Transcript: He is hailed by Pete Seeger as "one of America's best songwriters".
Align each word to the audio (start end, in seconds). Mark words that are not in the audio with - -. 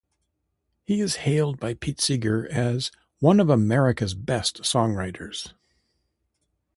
He 0.83 0.99
is 0.99 1.17
hailed 1.27 1.59
by 1.59 1.75
Pete 1.75 2.01
Seeger 2.01 2.51
as 2.51 2.89
"one 3.19 3.39
of 3.39 3.51
America's 3.51 4.15
best 4.15 4.63
songwriters". 4.63 5.53